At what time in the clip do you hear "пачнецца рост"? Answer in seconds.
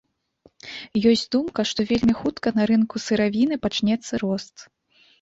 3.67-4.55